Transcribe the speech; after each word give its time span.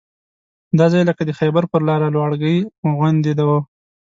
دا 0.77 0.85
ځای 0.93 1.03
لکه 1.09 1.21
د 1.25 1.31
خیبر 1.39 1.63
پر 1.71 1.81
لاره 1.89 2.07
لواړګي 2.15 2.55
غوندې 2.95 3.33
وو. 3.47 3.59